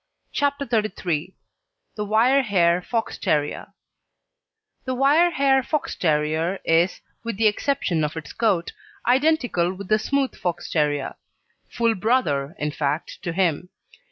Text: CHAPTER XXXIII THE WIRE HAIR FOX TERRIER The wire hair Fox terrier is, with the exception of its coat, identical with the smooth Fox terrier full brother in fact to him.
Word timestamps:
CHAPTER 0.31 0.65
XXXIII 0.65 1.35
THE 1.95 2.05
WIRE 2.05 2.41
HAIR 2.41 2.81
FOX 2.81 3.19
TERRIER 3.19 3.67
The 4.85 4.95
wire 4.95 5.29
hair 5.29 5.61
Fox 5.61 5.93
terrier 5.95 6.57
is, 6.65 7.01
with 7.23 7.37
the 7.37 7.45
exception 7.45 8.03
of 8.03 8.17
its 8.17 8.33
coat, 8.33 8.73
identical 9.05 9.71
with 9.75 9.89
the 9.89 9.99
smooth 9.99 10.33
Fox 10.35 10.71
terrier 10.71 11.17
full 11.69 11.93
brother 11.93 12.55
in 12.57 12.71
fact 12.71 13.19
to 13.21 13.31
him. 13.31 13.69